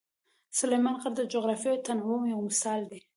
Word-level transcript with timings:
سلیمان 0.59 0.95
غر 1.01 1.13
د 1.17 1.21
جغرافیوي 1.33 1.79
تنوع 1.85 2.21
یو 2.31 2.39
مثال 2.49 2.81
دی. 2.91 3.01